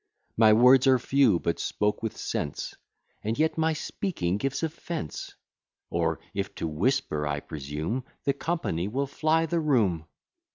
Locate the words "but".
1.39-1.59